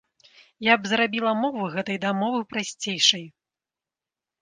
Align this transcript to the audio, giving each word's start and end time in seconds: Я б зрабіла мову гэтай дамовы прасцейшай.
Я 0.67 0.77
б 0.77 0.89
зрабіла 0.91 1.35
мову 1.43 1.67
гэтай 1.75 2.01
дамовы 2.09 2.43
прасцейшай. 2.57 3.25